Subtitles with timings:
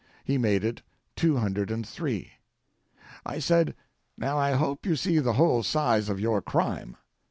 [0.23, 0.81] He made it
[1.15, 2.31] two hundred and three.
[3.23, 3.75] I said,
[4.17, 6.97] "Now, I hope you see the whole size of your crime.